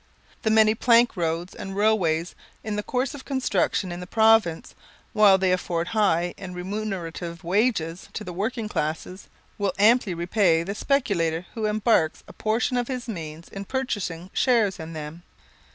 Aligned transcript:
The 0.41 0.49
many 0.49 0.73
plank 0.73 1.15
roads 1.15 1.53
and 1.53 1.75
railways 1.75 2.33
in 2.63 2.75
the 2.75 2.81
course 2.81 3.13
of 3.13 3.23
construction 3.23 3.91
in 3.91 3.99
the 3.99 4.07
province, 4.07 4.73
while 5.13 5.37
they 5.37 5.51
afford 5.51 5.89
high 5.89 6.33
and 6.39 6.55
remunerative 6.55 7.43
wages 7.43 8.09
to 8.13 8.23
the 8.23 8.33
working 8.33 8.67
classes, 8.67 9.27
will 9.59 9.73
amply 9.77 10.15
repay 10.15 10.63
the 10.63 10.73
speculator 10.73 11.45
who 11.53 11.65
embarks 11.67 12.23
a 12.27 12.33
portion 12.33 12.77
of 12.77 12.87
his 12.87 13.07
means 13.07 13.47
in 13.49 13.63
purchasing 13.65 14.31
shares 14.33 14.79
in 14.79 14.93
them. 14.93 15.21